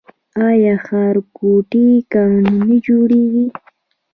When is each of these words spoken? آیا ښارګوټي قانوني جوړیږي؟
آیا 0.47 0.73
ښارګوټي 0.85 1.87
قانوني 2.13 2.77
جوړیږي؟ 2.87 3.45